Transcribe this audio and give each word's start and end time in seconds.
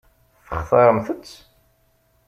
Textaṛemt-tt? 0.47 1.33